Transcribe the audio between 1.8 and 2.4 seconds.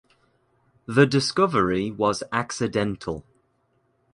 was